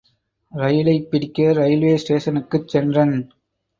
ரயிலைப் 0.51 1.09
பிடிக்க 1.09 1.53
ரயில்வே 1.53 1.97
ஸ்டேஷனுக்குச் 1.97 2.67
சென்றன். 2.67 3.15